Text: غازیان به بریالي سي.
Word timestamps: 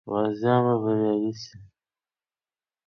غازیان 0.09 0.59
به 0.67 0.73
بریالي 0.83 1.31
سي. 1.43 1.55